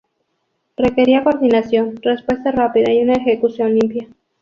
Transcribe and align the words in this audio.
Requería 0.77 1.23
coordinación, 1.23 1.95
respuesta 2.01 2.51
rápida, 2.51 2.91
y 2.91 3.03
una 3.03 3.13
ejecución 3.13 3.75
limpia. 3.75 4.07